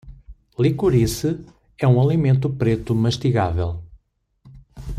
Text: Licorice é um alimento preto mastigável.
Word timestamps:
Licorice 0.57 1.45
é 1.77 1.87
um 1.87 2.01
alimento 2.01 2.49
preto 2.49 2.95
mastigável. 2.95 3.83